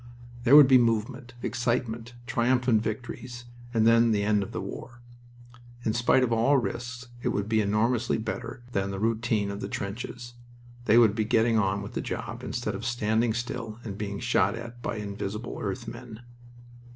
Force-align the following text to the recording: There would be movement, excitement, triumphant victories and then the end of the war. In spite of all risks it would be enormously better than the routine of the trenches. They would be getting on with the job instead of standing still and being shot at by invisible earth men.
There 0.45 0.55
would 0.55 0.67
be 0.67 0.79
movement, 0.79 1.35
excitement, 1.43 2.15
triumphant 2.25 2.81
victories 2.81 3.45
and 3.71 3.85
then 3.85 4.09
the 4.13 4.23
end 4.23 4.41
of 4.41 4.51
the 4.51 4.59
war. 4.59 4.99
In 5.85 5.93
spite 5.93 6.23
of 6.23 6.33
all 6.33 6.57
risks 6.57 7.09
it 7.21 7.27
would 7.29 7.47
be 7.47 7.61
enormously 7.61 8.17
better 8.17 8.63
than 8.71 8.89
the 8.89 8.97
routine 8.99 9.51
of 9.51 9.59
the 9.61 9.69
trenches. 9.69 10.33
They 10.85 10.97
would 10.97 11.13
be 11.13 11.23
getting 11.23 11.59
on 11.59 11.83
with 11.83 11.93
the 11.93 12.01
job 12.01 12.41
instead 12.43 12.73
of 12.73 12.83
standing 12.83 13.35
still 13.35 13.77
and 13.83 13.95
being 13.95 14.19
shot 14.19 14.55
at 14.55 14.81
by 14.81 14.95
invisible 14.95 15.59
earth 15.61 15.87
men. 15.87 16.21